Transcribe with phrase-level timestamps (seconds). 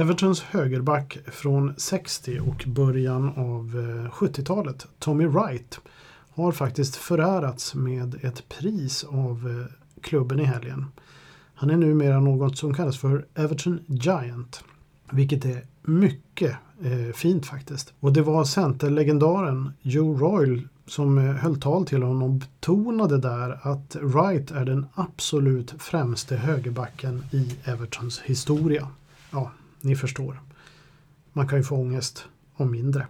[0.00, 5.80] Evertons högerback från 60 och början av eh, 70-talet, Tommy Wright,
[6.30, 10.86] har faktiskt förärats med ett pris av eh, klubben i helgen.
[11.54, 14.64] Han är numera något som kallas för Everton Giant.
[15.10, 17.92] Vilket är mycket eh, fint faktiskt.
[18.00, 23.58] Och det var centerlegendaren Joe Royal som eh, höll tal till honom och betonade där
[23.62, 28.88] att Wright är den absolut främste högerbacken i Evertons historia.
[29.30, 29.50] Ja,
[29.82, 30.40] ni förstår.
[31.32, 32.24] Man kan ju få ångest
[32.56, 33.06] om mindre.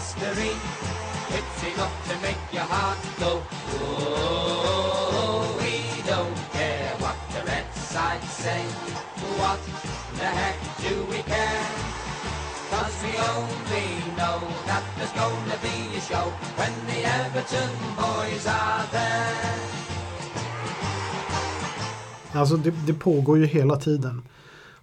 [0.00, 0.52] history.
[1.36, 1.99] It's enough
[13.70, 13.82] we
[14.18, 16.26] know that there's gonna be a show
[16.58, 19.60] when the Everton boys are there.
[22.32, 24.22] Alltså det, det pågår ju hela tiden.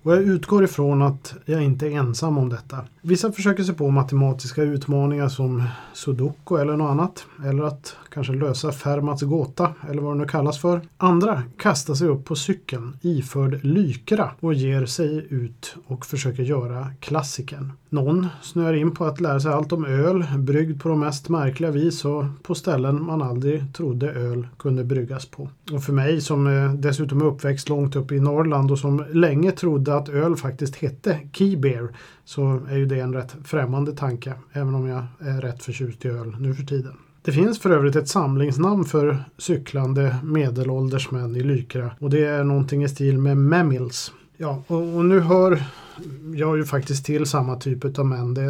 [0.03, 2.77] Och jag utgår ifrån att jag inte är ensam om detta.
[3.01, 5.63] Vissa försöker sig på matematiska utmaningar som
[5.93, 7.25] sudoku eller något annat.
[7.45, 10.81] Eller att kanske lösa Fermats gåta eller vad det nu kallas för.
[10.97, 16.87] Andra kastar sig upp på cykeln iförd lykra och ger sig ut och försöker göra
[16.99, 17.71] klassiken.
[17.89, 21.71] Någon snöar in på att lära sig allt om öl, bryggd på de mest märkliga
[21.71, 25.49] vis och på ställen man aldrig trodde öl kunde bryggas på.
[25.71, 29.51] Och för mig som eh, dessutom är uppväxt långt upp i Norrland och som länge
[29.51, 34.33] trodde att öl faktiskt hette Key Bear så är ju det en rätt främmande tanke,
[34.53, 36.93] även om jag är rätt förtjust i öl nu för tiden.
[37.27, 42.43] Det finns för övrigt ett samlingsnamn för cyklande medelålders män i Lykra och det är
[42.43, 44.11] någonting i stil med Memills.
[44.37, 45.63] Ja, och, och, nu hör
[46.35, 48.33] jag ju faktiskt till samma typ av män.
[48.33, 48.41] Det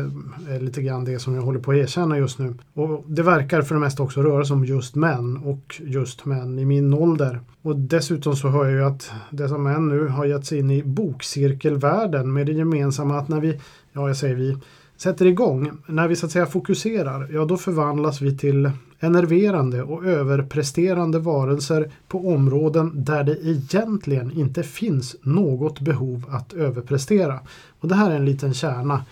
[0.50, 2.56] är lite grann det som jag håller på att erkänna just nu.
[2.74, 6.60] Och det verkar för det mesta också röra sig om just män och just män
[6.60, 7.40] i min ålder.
[7.62, 10.84] Och dessutom så hör jag ju att dessa män nu har gett sig in i
[10.84, 13.60] bokcirkelvärlden med det gemensamma att när vi,
[13.94, 14.58] ja jag säger vi,
[14.98, 20.06] sätter igång, när vi så att säga fokuserar, ja då förvandlas vi till enerverande och
[20.06, 27.40] överpresterande varelser på områden där det egentligen inte finns något behov att överprestera.
[27.80, 29.06] Och Det här är en liten kärna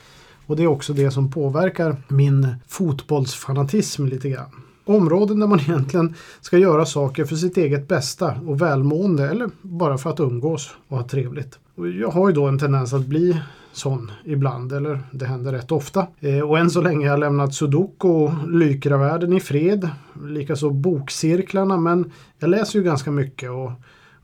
[0.46, 4.52] och det är också det som påverkar min fotbollsfanatism lite grann.
[4.86, 9.98] Områden där man egentligen ska göra saker för sitt eget bästa och välmående eller bara
[9.98, 11.60] för att umgås och ha trevligt.
[11.76, 13.42] Och jag har ju då en tendens att bli
[13.78, 16.08] sån ibland, eller det händer rätt ofta.
[16.20, 19.90] Eh, och än så länge har jag lämnat sudoku och lykravärlden i fred.
[20.26, 23.72] Likaså bokcirklarna, men jag läser ju ganska mycket och,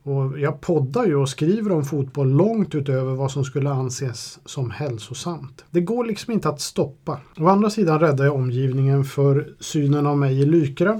[0.04, 4.72] och jag poddar ju och skriver om fotboll långt utöver vad som skulle anses som
[4.72, 5.66] hälsosamt.
[5.72, 7.20] Det går liksom inte att stoppa.
[7.40, 11.00] Å andra sidan räddar jag omgivningen för synen av mig i Lykra,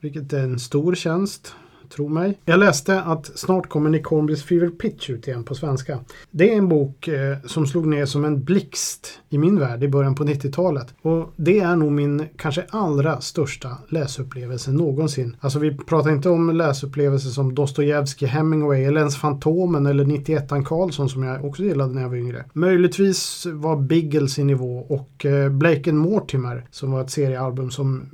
[0.00, 1.54] vilket är en stor tjänst
[1.90, 2.38] tro mig.
[2.44, 5.98] Jag läste att snart kommer Nick Hornbys Fever Pitch ut igen på svenska.
[6.30, 9.88] Det är en bok eh, som slog ner som en blixt i min värld i
[9.88, 10.94] början på 90-talet.
[11.02, 15.36] Och det är nog min kanske allra största läsupplevelse någonsin.
[15.40, 21.08] Alltså vi pratar inte om läsupplevelser som Dostojevskij, Hemingway eller ens Fantomen eller 91an Karlsson
[21.08, 22.44] som jag också gillade när jag var yngre.
[22.52, 28.06] Möjligtvis var Biggles i nivå och eh, Blake and Mortimer som var ett seriealbum som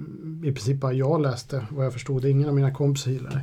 [0.45, 2.25] i princip bara jag läste vad jag förstod.
[2.25, 3.43] Ingen av mina kompisar gillade.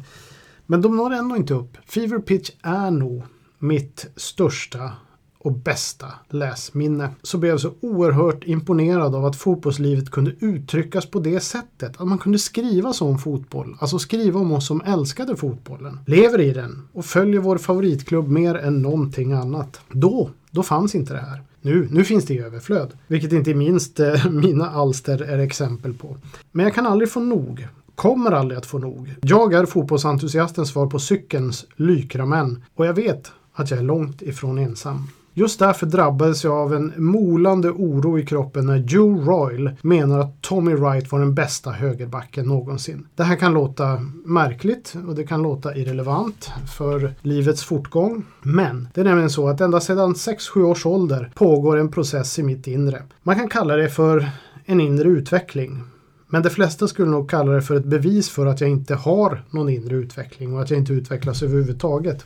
[0.73, 1.77] Men de når ändå inte upp.
[1.85, 3.23] Fever Pitch är nog
[3.59, 4.91] mitt största
[5.37, 7.09] och bästa läsminne.
[7.21, 12.01] Så blev jag så oerhört imponerad av att fotbollslivet kunde uttryckas på det sättet.
[12.01, 13.77] Att man kunde skriva så om fotboll.
[13.79, 15.99] Alltså skriva om oss som älskade fotbollen.
[16.05, 19.81] Lever i den och följer vår favoritklubb mer än någonting annat.
[19.91, 21.41] Då, då fanns inte det här.
[21.61, 26.17] Nu, nu finns det i överflöd, vilket inte minst eh, mina alster är exempel på.
[26.51, 29.15] Men jag kan aldrig få nog kommer aldrig att få nog.
[29.21, 34.57] Jag är fotbollsentusiastens svar på cykelns lykramän och jag vet att jag är långt ifrån
[34.57, 35.07] ensam.
[35.35, 40.41] Just därför drabbades jag av en molande oro i kroppen när Joe Royal menar att
[40.41, 43.07] Tommy Wright var den bästa högerbacken någonsin.
[43.15, 48.25] Det här kan låta märkligt och det kan låta irrelevant för livets fortgång.
[48.41, 52.43] Men det är nämligen så att ända sedan 6-7 års ålder pågår en process i
[52.43, 53.03] mitt inre.
[53.23, 54.29] Man kan kalla det för
[54.65, 55.83] en inre utveckling.
[56.33, 59.43] Men de flesta skulle nog kalla det för ett bevis för att jag inte har
[59.49, 62.25] någon inre utveckling och att jag inte utvecklas överhuvudtaget.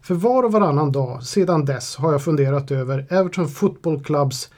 [0.00, 4.50] För var och varannan dag sedan dess har jag funderat över Everton Football Clubs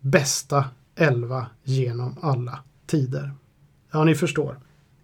[0.00, 0.64] bästa
[0.96, 3.32] elva genom alla tider.
[3.92, 4.58] Ja, ni förstår.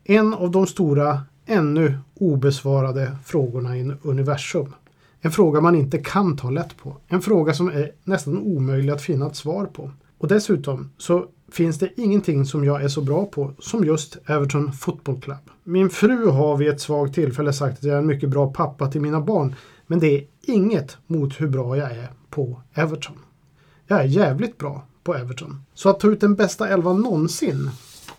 [0.05, 4.75] En av de stora, ännu obesvarade frågorna i universum.
[5.21, 6.97] En fråga man inte kan ta lätt på.
[7.07, 9.91] En fråga som är nästan omöjlig att finna ett svar på.
[10.19, 14.73] Och dessutom så finns det ingenting som jag är så bra på som just Everton
[14.73, 15.51] Football Club.
[15.65, 18.91] Min fru har vid ett svagt tillfälle sagt att jag är en mycket bra pappa
[18.91, 19.55] till mina barn.
[19.87, 23.17] Men det är inget mot hur bra jag är på Everton.
[23.87, 25.63] Jag är jävligt bra på Everton.
[25.75, 27.71] Så att ta ut den bästa elvan någonsin,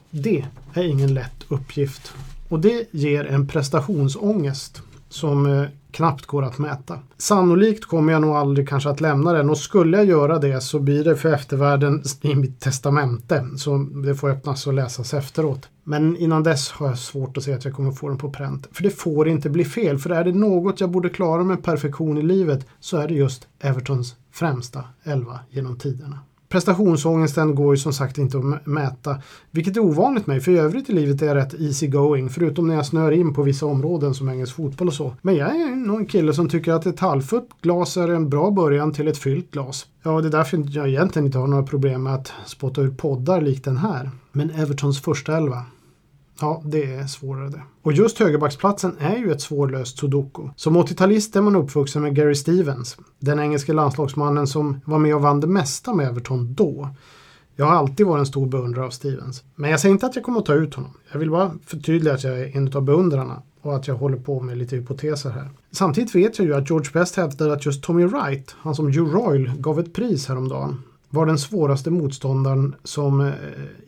[0.09, 2.13] det är ingen lätt uppgift.
[2.49, 6.99] Och det ger en prestationsångest som eh, knappt går att mäta.
[7.17, 10.79] Sannolikt kommer jag nog aldrig kanske att lämna den och skulle jag göra det så
[10.79, 13.45] blir det för eftervärlden i mitt testamente.
[13.57, 15.69] Så det får öppnas och läsas efteråt.
[15.83, 18.67] Men innan dess har jag svårt att se att jag kommer få den på pränt.
[18.71, 19.97] För det får inte bli fel.
[19.97, 23.47] För är det något jag borde klara med perfektion i livet så är det just
[23.59, 26.19] Evertons främsta elva genom tiderna.
[26.49, 30.89] Prestationsångesten går ju som sagt inte att mäta, vilket är ovanligt mig, för i övrigt
[30.89, 34.13] i livet är jag rätt easy going, förutom när jag snör in på vissa områden
[34.13, 35.15] som engelsk fotboll och så.
[35.21, 38.51] Men jag är nog en kille som tycker att ett halvfullt glas är en bra
[38.51, 39.85] början till ett fyllt glas.
[40.03, 43.41] Ja, det är därför jag egentligen inte har några problem med att spotta ur poddar
[43.41, 44.09] likt den här.
[44.31, 45.65] Men Evertons första elva,
[46.41, 47.61] Ja, det är svårare det.
[47.81, 50.41] Och just högerbacksplatsen är ju ett svårlöst sudoku.
[50.55, 55.21] Som 80-talist är man uppvuxen med Gary Stevens, den engelske landslagsmannen som var med och
[55.21, 56.89] vann det mesta med Everton då.
[57.55, 59.43] Jag har alltid varit en stor beundrare av Stevens.
[59.55, 60.91] Men jag säger inte att jag kommer att ta ut honom.
[61.11, 64.39] Jag vill bara förtydliga att jag är en av beundrarna och att jag håller på
[64.39, 65.49] med lite hypoteser här.
[65.71, 69.05] Samtidigt vet jag ju att George Best hävdade att just Tommy Wright, han som Joe
[69.05, 73.33] Royal gav ett pris häromdagen, var den svåraste motståndaren som eh,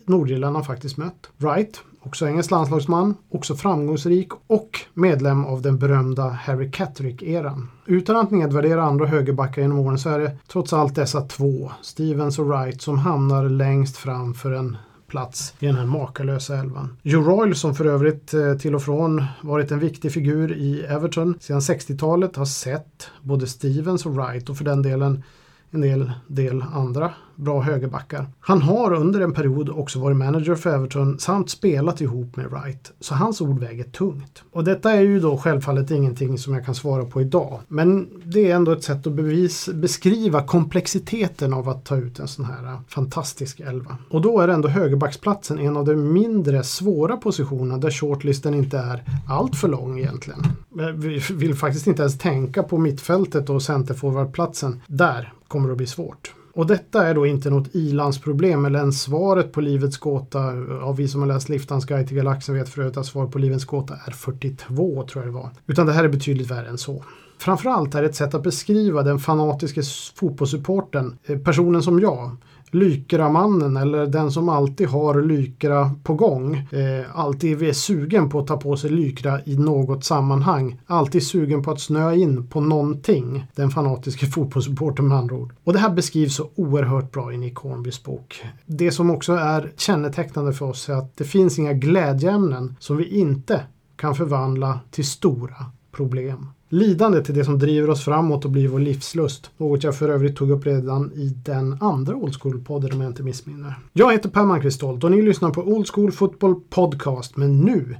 [0.05, 1.29] Nordirländarna faktiskt mött.
[1.37, 7.69] Wright också engelsk landslagsman, också framgångsrik och medlem av den berömda Harry Catterick-eran.
[7.85, 12.39] Utan att nedvärdera andra högerbackar genom åren så är det trots allt dessa två, Stevens
[12.39, 14.77] och Wright, som hamnar längst fram för en
[15.07, 16.97] plats i den här makalösa elvan.
[17.01, 21.35] Joe Royle som för övrigt eh, till och från varit en viktig figur i Everton
[21.39, 25.23] sedan 60-talet har sett både Stevens och Wright och för den delen
[25.71, 27.11] en del, del andra
[27.41, 28.27] bra högerbackar.
[28.39, 32.91] Han har under en period också varit manager för Everton samt spelat ihop med Wright,
[32.99, 34.43] så hans ord väger tungt.
[34.51, 38.51] Och detta är ju då självfallet ingenting som jag kan svara på idag, men det
[38.51, 42.63] är ändå ett sätt att bevis, beskriva komplexiteten av att ta ut en sån här
[42.63, 43.97] äh, fantastisk elva.
[44.09, 49.03] Och då är ändå högerbacksplatsen en av de mindre svåra positionerna där shortlisten inte är
[49.27, 50.39] allt för lång egentligen.
[50.79, 54.81] Eh, vi vill faktiskt inte ens tänka på mittfältet och centerforwardplatsen.
[54.87, 56.33] Där kommer det att bli svårt.
[56.53, 60.39] Och detta är då inte något ilandsproblem eller ens svaret på livets gåta.
[60.81, 63.65] Av vi som har läst Liftans guide till galaxen vet förut att svaret på livets
[63.65, 65.49] gåta är 42 tror jag det var.
[65.67, 67.03] Utan det här är betydligt värre än så.
[67.37, 69.81] Framförallt är det ett sätt att beskriva den fanatiske
[70.15, 72.35] fotbollssupporten, eh, personen som jag,
[72.71, 76.55] Lykramannen eller den som alltid har Lykra på gång.
[76.55, 80.81] Eh, alltid är sugen på att ta på sig Lykra i något sammanhang.
[80.85, 83.45] Alltid sugen på att snöa in på någonting.
[83.55, 85.53] Den fanatiska fotbollssupporten med andra ord.
[85.63, 88.43] Och det här beskrivs så oerhört bra i Nick Hornbys bok.
[88.65, 93.19] Det som också är kännetecknande för oss är att det finns inga glädjeämnen som vi
[93.19, 93.61] inte
[93.95, 96.47] kan förvandla till stora problem.
[96.73, 99.51] Lidande till det som driver oss framåt och blir vår livslust.
[99.57, 103.23] Något jag för övrigt tog upp redan i den andra Old School-podden om jag inte
[103.23, 103.75] missminner.
[103.93, 107.95] Jag heter Per Malmqvist och ni lyssnar på Old School Football Podcast men nu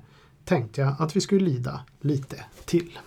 [0.46, 2.36] tänkte jag att vi skulle lida lite
[2.66, 3.00] till.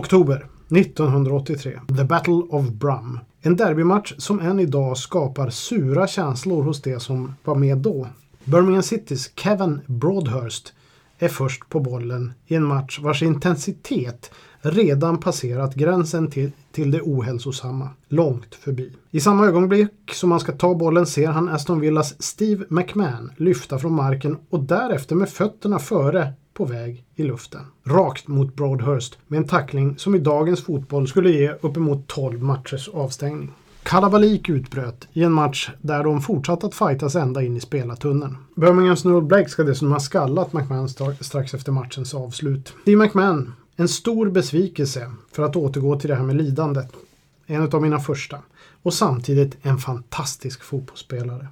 [0.00, 1.80] Oktober 1983.
[1.96, 3.18] The Battle of Brum.
[3.40, 8.08] En derbymatch som än idag skapar sura känslor hos de som var med då.
[8.44, 10.72] Birmingham Citys Kevin Broadhurst
[11.18, 14.30] är först på bollen i en match vars intensitet
[14.60, 17.88] redan passerat gränsen till, till det ohälsosamma.
[18.08, 18.92] Långt förbi.
[19.10, 23.78] I samma ögonblick som han ska ta bollen ser han Aston Villas Steve McMahon lyfta
[23.78, 27.60] från marken och därefter med fötterna före på väg i luften.
[27.84, 32.88] Rakt mot Broadhurst med en tackling som i dagens fotboll skulle ge uppemot 12 matchers
[32.88, 33.52] avstängning.
[33.82, 38.36] Kalabalik utbröt i en match där de fortsatte att fightas ända in i spelartunneln.
[38.56, 40.88] Birminghams Noel Blake ska dessutom ha skallat McMahon
[41.20, 42.74] strax efter matchens avslut.
[42.82, 46.92] Steve McMahon, en stor besvikelse för att återgå till det här med lidandet.
[47.46, 48.38] En av mina första.
[48.82, 51.48] Och samtidigt en fantastisk fotbollsspelare.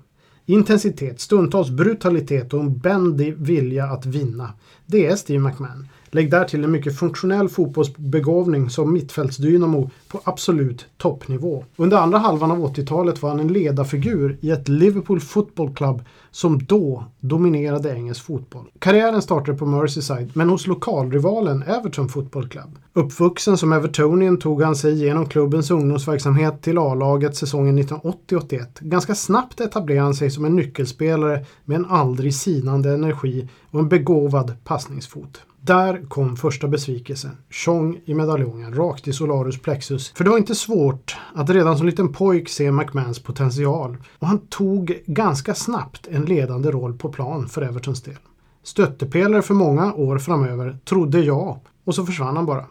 [0.51, 4.53] Intensitet, stundtals brutalitet och en bändig vilja att vinna.
[4.87, 5.89] Det är Steve McMahon.
[6.11, 11.65] Lägg där till en mycket funktionell fotbollsbegåvning som mittfältsdynamo på absolut toppnivå.
[11.77, 16.59] Under andra halvan av 80-talet var han en ledarfigur i ett Liverpool Football Club som
[16.59, 18.65] då dominerade engelsk fotboll.
[18.79, 22.79] Karriären startade på Merseyside men hos lokalrivalen Everton Football Club.
[22.93, 28.67] Uppvuxen som Evertonian tog han sig genom klubbens ungdomsverksamhet till A-laget säsongen 1980-81.
[28.81, 33.89] Ganska snabbt etablerade han sig som en nyckelspelare med en aldrig sinande energi och en
[33.89, 35.43] begåvad passningsfot.
[35.69, 37.37] Där kom första besvikelsen.
[37.51, 40.13] Tjong i medaljongen, rakt i Solarus plexus.
[40.13, 43.97] För det var inte svårt att redan som liten pojk se McMahons potential.
[44.19, 48.17] Och han tog ganska snabbt en ledande roll på plan för Evertons del.
[48.63, 51.59] Stöttepelare för många år framöver, trodde jag.
[51.85, 52.65] Och så försvann han bara.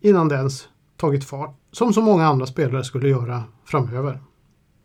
[0.00, 1.56] Innan det ens tagit fart.
[1.72, 4.20] Som så många andra spelare skulle göra framöver.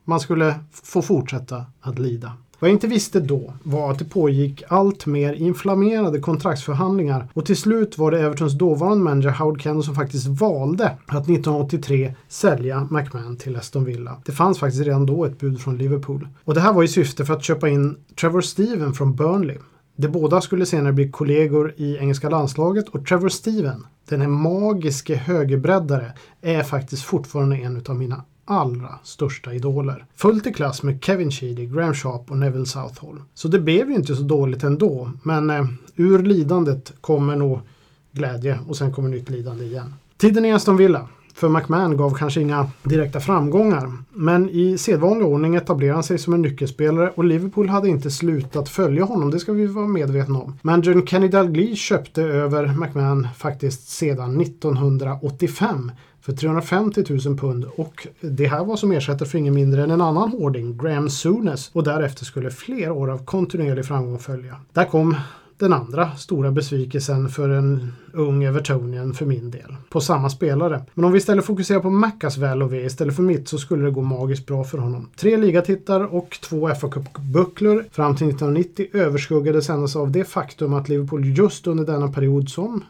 [0.03, 2.33] Man skulle få fortsätta att lida.
[2.59, 7.57] Vad jag inte visste då var att det pågick allt mer inflammerade kontraktsförhandlingar och till
[7.57, 13.37] slut var det Evertons dåvarande manager Howard Kendall som faktiskt valde att 1983 sälja McMahon
[13.37, 14.17] till Aston Villa.
[14.25, 16.27] Det fanns faktiskt redan då ett bud från Liverpool.
[16.43, 19.57] Och det här var i syfte för att köpa in Trevor Steven från Burnley.
[19.95, 25.15] De båda skulle senare bli kollegor i engelska landslaget och Trevor Steven, den här magiske
[25.15, 26.11] högerbreddare,
[26.41, 30.05] är faktiskt fortfarande en av mina allra största idoler.
[30.15, 33.21] Fullt i klass med Kevin Sheedy, Graham Sharp och Neville Southall.
[33.33, 37.59] Så det blev ju inte så dåligt ändå, men eh, ur lidandet kommer nog
[38.11, 39.93] glädje och sen kommer nytt lidande igen.
[40.17, 43.91] Tiden i Aston Villa för McMahon gav kanske inga direkta framgångar.
[44.09, 48.69] Men i sedvanlig ordning etablerade han sig som en nyckelspelare och Liverpool hade inte slutat
[48.69, 50.59] följa honom, det ska vi vara medvetna om.
[50.61, 55.91] Managern Kenny Dalglish köpte över McMahon faktiskt sedan 1985
[56.27, 60.01] för 350 000 pund och det här var som ersättare för ingen mindre än en
[60.01, 64.55] annan hårding, Graham Souness och därefter skulle fler år av kontinuerlig framgång följa.
[64.73, 65.15] Där kom
[65.57, 69.75] den andra stora besvikelsen för en ung Evertonian för min del.
[69.89, 70.85] På samma spelare.
[70.93, 73.85] Men om vi istället fokuserar på Mackas väl och ve istället för mitt så skulle
[73.85, 75.09] det gå magiskt bra för honom.
[75.15, 80.73] Tre ligatitlar och två fa Cup-bucklor fram till 1990 överskuggades endast alltså av det faktum
[80.73, 82.83] att Liverpool just under denna period som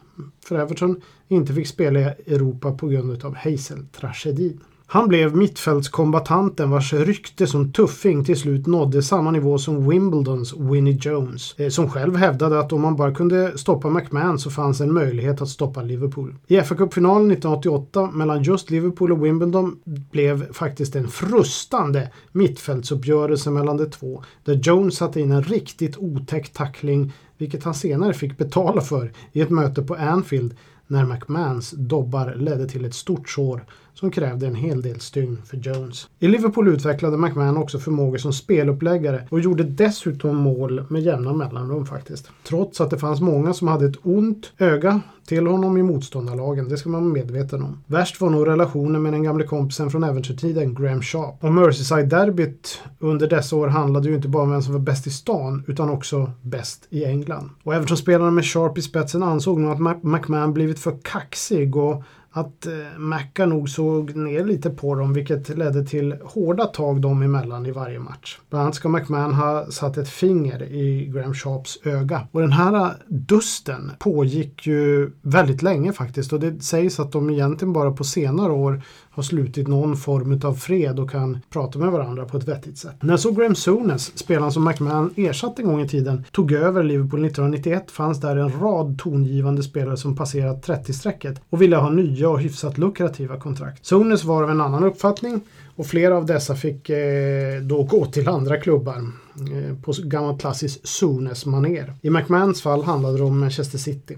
[0.44, 4.60] för Everton inte fick spela i Europa på grund av Hazel-tragedin.
[4.90, 10.98] Han blev mittfältskombatanten vars rykte som tuffing till slut nådde samma nivå som Wimbledons Winnie
[11.00, 11.54] Jones.
[11.58, 15.42] Eh, som själv hävdade att om man bara kunde stoppa McMahon så fanns en möjlighet
[15.42, 16.34] att stoppa Liverpool.
[16.46, 23.90] I FA-cupfinalen 1988 mellan just Liverpool och Wimbledon blev faktiskt en frustande mittfältsuppgörelse mellan de
[23.90, 24.22] två.
[24.44, 29.40] Där Jones satte in en riktigt otäck tackling vilket han senare fick betala för i
[29.40, 30.54] ett möte på Anfield
[30.86, 33.64] när McMahons dobbar ledde till ett stort sår
[33.98, 36.08] som krävde en hel del stygn för Jones.
[36.18, 41.86] I Liverpool utvecklade McMahon också förmågor som speluppläggare och gjorde dessutom mål med jämna mellanrum
[41.86, 42.30] faktiskt.
[42.48, 46.76] Trots att det fanns många som hade ett ont öga till honom i motståndarlagen, det
[46.76, 47.84] ska man vara medveten om.
[47.86, 51.44] Värst var nog relationen med den gamle kompisen från äventyrtiden, Graham Sharp.
[51.44, 55.10] Och Merseyside-derbyt under dessa år handlade ju inte bara om vem som var bäst i
[55.10, 57.50] stan, utan också bäst i England.
[57.62, 62.02] Och Everton-spelarna med Sharp i spetsen ansåg nog att McMahon blivit för kaxig och
[62.40, 67.22] att eh, Macca nog såg ner lite på dem vilket ledde till hårda tag dem
[67.22, 68.38] emellan i varje match.
[68.50, 72.28] Bland annat ska McMahon ha satt ett finger i Graham Sharps öga.
[72.32, 77.30] Och den här eh, dusten pågick ju väldigt länge faktiskt och det sägs att de
[77.30, 78.82] egentligen bara på senare år
[79.18, 83.02] har slutit någon form av fred och kan prata med varandra på ett vettigt sätt.
[83.02, 87.24] När så Graham Souness, spelaren som McMahon ersatte en gång i tiden, tog över Liverpool
[87.24, 92.40] 1991 fanns där en rad tongivande spelare som passerat 30-strecket och ville ha nya och
[92.40, 93.86] hyfsat lukrativa kontrakt.
[93.86, 95.40] Souness var av en annan uppfattning
[95.76, 100.86] och flera av dessa fick eh, då gå till andra klubbar eh, på gammalt klassiskt
[100.86, 101.94] Souness-manér.
[102.02, 104.16] I McMahons fall handlade det om Manchester City.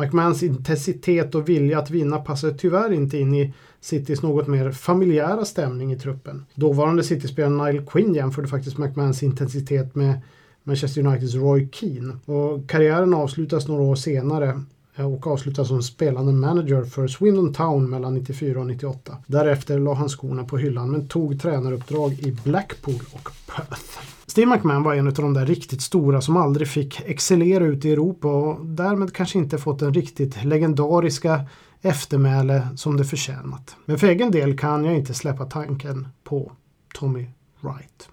[0.00, 5.44] McMahons intensitet och vilja att vinna passade tyvärr inte in i Citys något mer familjära
[5.44, 6.46] stämning i truppen.
[6.54, 10.20] Dåvarande City-spelaren Nile Quinn jämförde faktiskt McMahons intensitet med
[10.64, 12.16] Manchester Uniteds Roy Keane.
[12.24, 14.62] Och karriären avslutas några år senare
[14.96, 19.16] eh, och avslutas som spelande manager för Swindon Town mellan 94 och 98.
[19.26, 24.19] Därefter la han skorna på hyllan men tog tränaruppdrag i Blackpool och Perth.
[24.30, 27.92] Steve McMahon var en av de där riktigt stora som aldrig fick excellera ute i
[27.92, 31.46] Europa och därmed kanske inte fått den riktigt legendariska
[31.82, 33.76] eftermäle som det förtjänat.
[33.84, 36.52] Men för egen del kan jag inte släppa tanken på
[36.94, 37.26] Tommy
[37.60, 38.08] Wright.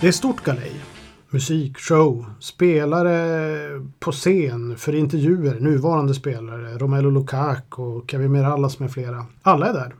[0.00, 0.72] Det är stort galej.
[1.30, 8.92] Musik, show, spelare på scen för intervjuer, nuvarande spelare, Romelu Lukaku och Kevin Mirallas med
[8.92, 9.26] flera.
[9.42, 9.94] Alla är där.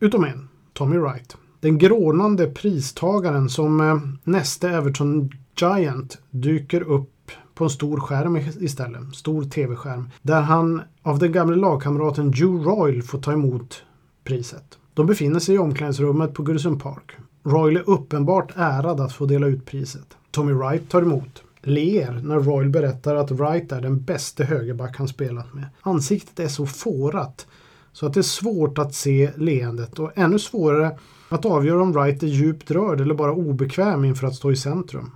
[0.00, 1.36] Utom en, Tommy Wright.
[1.60, 9.14] Den grånande pristagaren som eh, näste Everton Giant dyker upp på en stor skärm istället.
[9.14, 10.10] Stor tv-skärm.
[10.22, 13.82] Där han av den gamle lagkamraten Joe Royal får ta emot
[14.24, 14.78] priset.
[14.94, 17.16] De befinner sig i omklädningsrummet på Goodison Park.
[17.42, 20.16] Royal är uppenbart ärad att få dela ut priset.
[20.30, 25.08] Tommy Wright tar emot, ler när Royal berättar att Wright är den bästa högerback han
[25.08, 25.64] spelat med.
[25.80, 27.46] Ansiktet är så fårat
[27.92, 32.22] så att det är svårt att se leendet och ännu svårare att avgöra om Wright
[32.22, 35.10] är djupt rörd eller bara obekväm inför att stå i centrum.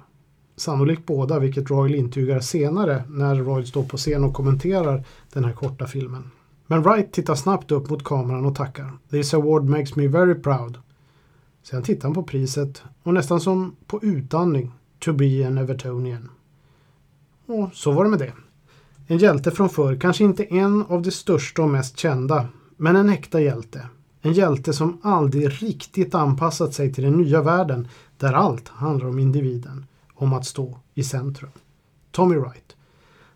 [0.56, 5.52] Sannolikt båda, vilket Royal intygar senare när Royal står på scen och kommenterar den här
[5.52, 6.30] korta filmen.
[6.66, 8.92] Men Wright tittar snabbt upp mot kameran och tackar.
[9.10, 10.78] This award makes me very proud.
[11.64, 16.30] Sen tittade han på priset och nästan som på utandning To be an Evertonian.
[17.46, 18.32] Och så var det med det.
[19.06, 23.08] En hjälte från förr, kanske inte en av de största och mest kända, men en
[23.08, 23.88] äkta hjälte.
[24.20, 29.18] En hjälte som aldrig riktigt anpassat sig till den nya världen där allt handlar om
[29.18, 31.50] individen, om att stå i centrum.
[32.10, 32.76] Tommy Wright.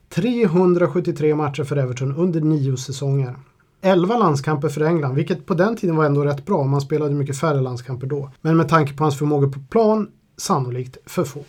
[0.09, 3.37] 373 matcher för Everton under nio säsonger.
[3.81, 6.65] 11 landskamper för England, vilket på den tiden var ändå rätt bra.
[6.65, 8.31] Man spelade mycket färre landskamper då.
[8.41, 11.45] Men med tanke på hans förmåga på plan, sannolikt för få.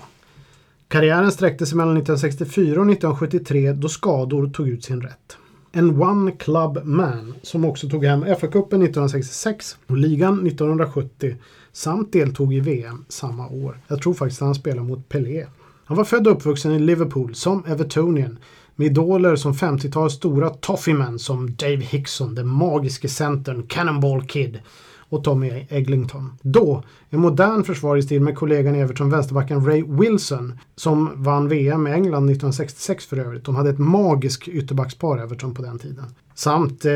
[0.88, 5.38] Karriären sträckte sig mellan 1964 och 1973 då skador tog ut sin rätt.
[5.72, 11.36] En One Club Man som också tog hem FA-cupen 1966 och ligan 1970
[11.72, 13.78] samt deltog i VM samma år.
[13.88, 15.46] Jag tror faktiskt att han spelade mot Pelé.
[15.86, 18.38] Han var född och uppvuxen i Liverpool som Evertonian
[18.80, 24.60] med idoler som 50-talets stora Toffeemen som Dave Hickson, den magiske centern, Cannonball Kid
[25.10, 26.32] och Tommy Eglinton.
[26.42, 31.48] Då en modern försvar i stil med kollegan i Everton, vänsterbacken Ray Wilson, som vann
[31.48, 33.46] VM med England 1966 för övrigt.
[33.46, 36.06] De hade ett magiskt ytterbackspar Everton på den tiden.
[36.36, 36.92] Samt, eh,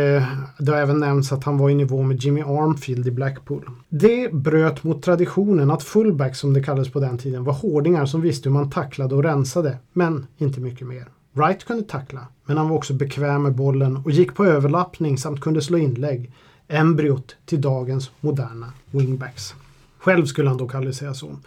[0.60, 3.70] det har även nämnts att han var i nivå med Jimmy Armfield i Blackpool.
[3.90, 8.22] Det bröt mot traditionen att fullbacks, som det kallades på den tiden, var hårdingar som
[8.22, 11.08] visste hur man tacklade och rensade, men inte mycket mer.
[11.34, 15.42] Wright kunde tackla, men han var också bekväm med bollen och gick på överlappning samt
[15.42, 16.32] kunde slå inlägg.
[16.68, 19.56] Embryot till dagens moderna wingbacks.
[19.98, 21.38] Själv skulle han dock aldrig säga så.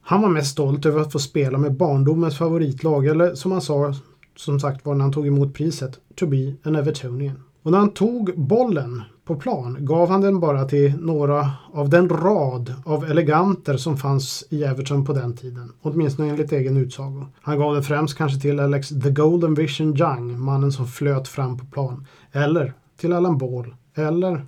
[0.00, 3.94] Han var mest stolt över att få spela med barndomens favoritlag, eller som han sa,
[4.36, 7.42] som sagt var när han tog emot priset, to be an Evertonian.
[7.64, 12.08] Och när han tog bollen på plan gav han den bara till några av den
[12.08, 15.72] rad av eleganter som fanns i Everton på den tiden.
[15.82, 17.26] Åtminstone enligt egen utsago.
[17.42, 21.58] Han gav den främst kanske till Alex The Golden Vision Young, mannen som flöt fram
[21.58, 22.06] på plan.
[22.32, 23.74] Eller till Alan Ball.
[23.94, 24.46] Eller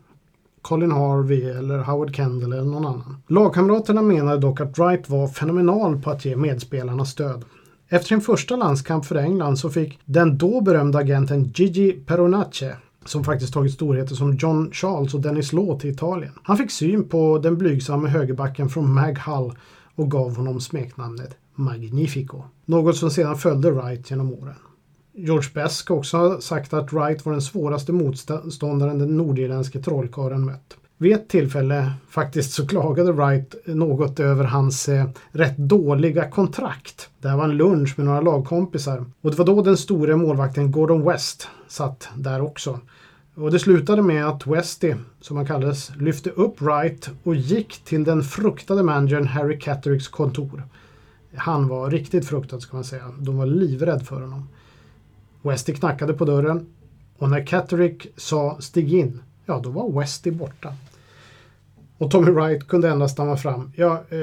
[0.62, 3.16] Colin Harvey eller Howard Kendall eller någon annan.
[3.26, 7.44] Lagkamraterna menade dock att Wright var fenomenal på att ge medspelarna stöd.
[7.88, 13.24] Efter sin första landskamp för England så fick den då berömda agenten Gigi Peronace som
[13.24, 16.32] faktiskt tagit storheter som John Charles och Dennis Law till Italien.
[16.42, 19.52] Han fick syn på den blygsamme högerbacken från Mag Hull
[19.94, 22.42] och gav honom smeknamnet Magnifico.
[22.64, 24.54] Något som sedan följde Wright genom åren.
[25.12, 30.44] George Best ska också ha sagt att Wright var den svåraste motståndaren den nordirländske trollkarlen
[30.44, 30.76] mött.
[30.98, 37.10] Vid ett tillfälle faktiskt så klagade Wright något över hans eh, rätt dåliga kontrakt.
[37.20, 40.70] Det här var en lunch med några lagkompisar och det var då den store målvakten
[40.70, 42.80] Gordon West satt där också.
[43.34, 48.04] Och det slutade med att Westy, som han kallades, lyfte upp Wright och gick till
[48.04, 50.62] den fruktade managern Harry Cattericks kontor.
[51.34, 53.12] Han var riktigt fruktad ska man säga.
[53.18, 54.48] De var livrädd för honom.
[55.42, 56.66] Westy knackade på dörren
[57.18, 60.74] och när Catterick sa stig in, ja då var Westy borta.
[61.98, 63.72] Och Tommy Wright kunde endast stanna fram.
[63.76, 64.18] Jag, eh,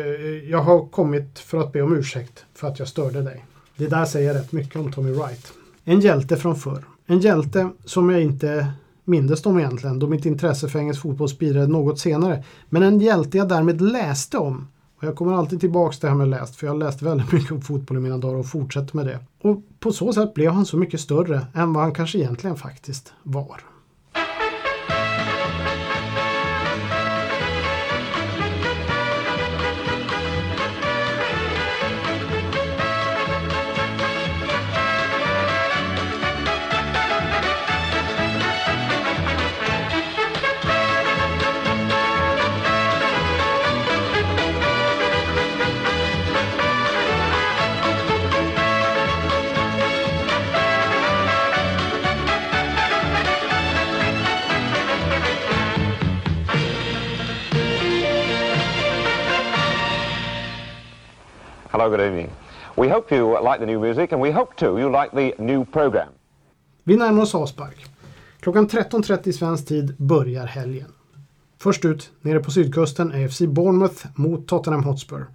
[0.49, 3.45] jag har kommit för att be om ursäkt för att jag störde dig.
[3.77, 5.53] Det där säger rätt mycket om Tommy Wright.
[5.83, 6.83] En hjälte från förr.
[7.05, 8.67] En hjälte som jag inte
[9.03, 12.43] mindes dem egentligen då mitt intresse för engelsk fotboll spirade något senare.
[12.69, 14.67] Men en hjälte jag därmed läste om.
[14.97, 17.31] Och jag kommer alltid tillbaks till det här med läst för jag har läst väldigt
[17.31, 19.19] mycket om fotboll i mina dagar och fortsätter med det.
[19.41, 23.13] Och på så sätt blev han så mycket större än vad han kanske egentligen faktiskt
[23.23, 23.61] var.
[61.83, 62.29] Hello, good evening.
[62.77, 65.65] We hope you like the new music and we hope too you like the new
[65.65, 66.07] program.
[66.83, 67.85] Vi närmar oss avspark.
[68.39, 70.93] Klockan 13.30 svensk tid börjar helgen.
[71.57, 75.25] Först ut, nere på sydkusten, AFC Bournemouth mot Tottenham Hotspur.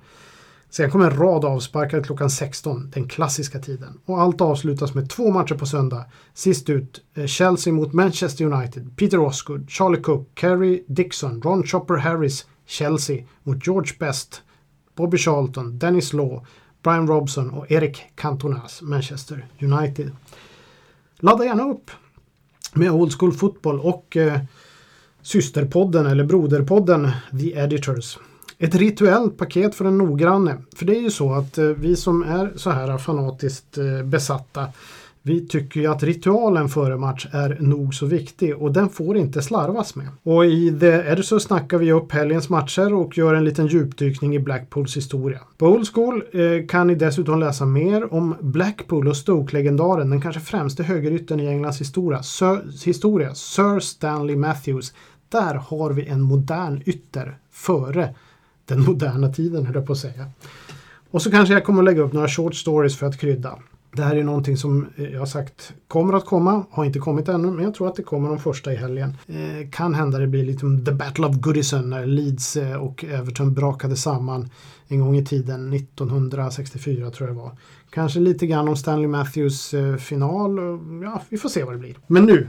[0.70, 4.00] Sen kommer en rad avsparkar klockan 16, den klassiska tiden.
[4.04, 6.04] Och allt avslutas med två matcher på söndag.
[6.34, 11.96] Sist ut eh, Chelsea mot Manchester United, Peter Osgood, Charlie Cook, Kerry Dixon, Ron Chopper
[11.96, 14.42] Harris, Chelsea mot George Best,
[14.98, 16.46] Bobby Charlton, Dennis Law,
[16.82, 20.11] Brian Robson och Eric Cantonas, Manchester United.
[21.18, 21.90] Ladda gärna upp
[22.74, 24.40] med Old School Football och eh,
[25.22, 28.18] systerpodden eller broderpodden The Editors.
[28.58, 30.62] Ett rituellt paket för den noggranne.
[30.76, 34.68] För det är ju så att eh, vi som är så här fanatiskt eh, besatta
[35.22, 39.42] vi tycker ju att ritualen före match är nog så viktig och den får inte
[39.42, 40.09] slarvas med.
[40.22, 44.35] Och i The Edge så snackar vi upp helgens matcher och gör en liten djupdykning
[44.35, 45.40] i Blackpools historia.
[45.59, 50.40] På Old School eh, kan ni dessutom läsa mer om Blackpool och Stoke-legendaren, den kanske
[50.40, 54.92] främste högerytten i Englands historia, Sir, historia, Sir Stanley Matthews.
[55.28, 58.14] Där har vi en modern ytter före
[58.64, 60.26] den moderna tiden, höll jag på att säga.
[61.11, 63.59] Och så kanske jag kommer att lägga upp några short stories för att krydda.
[63.92, 67.29] Det här är någonting som eh, jag har sagt kommer att komma, har inte kommit
[67.29, 69.16] ännu, men jag tror att det kommer de första i helgen.
[69.27, 73.55] Eh, kan hända det blir lite the battle of Goodison när Leeds eh, och Everton
[73.55, 74.51] brakade samman
[74.88, 77.53] en gång i tiden, 1964 tror jag det var.
[77.90, 80.59] Kanske lite grann om Stanley Matthews eh, final,
[81.05, 81.96] ja vi får se vad det blir.
[82.07, 82.48] Men nu,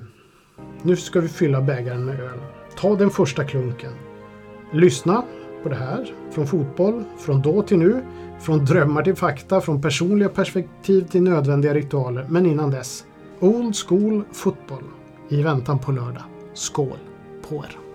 [0.84, 2.40] nu ska vi fylla bägaren med öl.
[2.78, 3.92] Ta den första klunken.
[4.74, 5.24] Lyssna
[5.64, 8.04] på det här från fotboll, från då till nu
[8.40, 12.26] från drömmar till fakta, från personliga perspektiv till nödvändiga ritualer.
[12.30, 13.06] Men innan dess,
[13.40, 14.84] Old School Fotboll
[15.30, 16.24] i väntan på lördag.
[16.54, 16.98] Skål
[17.50, 17.89] på er!